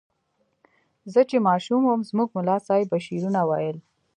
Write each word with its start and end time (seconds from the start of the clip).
زه 1.13 1.21
چې 1.29 1.37
ماشوم 1.47 1.81
وم 1.85 2.01
زموږ 2.09 2.29
ملا 2.35 2.57
صیب 2.67 2.87
به 2.91 2.97
شعرونه 3.05 3.41
ویل. 3.49 3.77